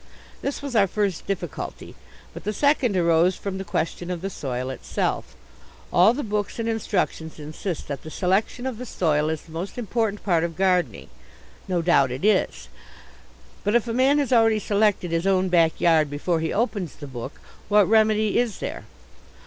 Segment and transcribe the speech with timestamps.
[0.41, 1.93] This was our first difficulty.
[2.33, 5.35] But the second arose from the question of the soil itself.
[5.93, 9.77] All the books and instructions insist that the selection of the soil is the most
[9.77, 11.09] important part of gardening.
[11.67, 12.67] No doubt it is.
[13.63, 17.39] But, if a man has already selected his own backyard before he opens the book,
[17.69, 18.85] what remedy is there?